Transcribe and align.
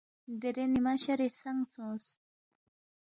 دیرے 0.39 0.65
نیما 0.73 0.93
شرے 1.03 1.27
سانگ 1.41 1.61
سونگ۔ 1.73 2.05